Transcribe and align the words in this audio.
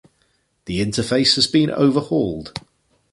The 0.65 0.83
interface 0.83 1.35
has 1.35 1.45
been 1.45 1.69
overhauled. 1.69 2.53